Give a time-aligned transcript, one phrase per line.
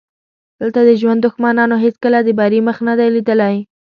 [0.59, 3.55] دلته د ژوند دښمنانو هېڅکله د بري مخ نه دی لیدلی.